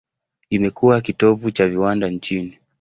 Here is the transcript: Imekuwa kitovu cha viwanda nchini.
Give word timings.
Imekuwa 0.49 1.01
kitovu 1.01 1.51
cha 1.51 1.67
viwanda 1.67 2.09
nchini. 2.09 2.57